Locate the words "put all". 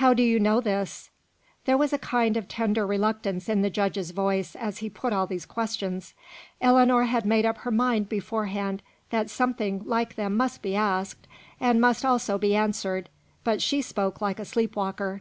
4.88-5.26